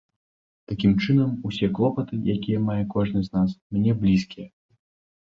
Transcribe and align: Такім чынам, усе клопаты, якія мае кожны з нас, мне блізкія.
Такім 0.69 0.93
чынам, 1.03 1.35
усе 1.49 1.69
клопаты, 1.79 2.13
якія 2.35 2.63
мае 2.71 2.79
кожны 2.95 3.19
з 3.29 3.33
нас, 3.37 3.49
мне 3.77 3.91
блізкія. 4.01 4.47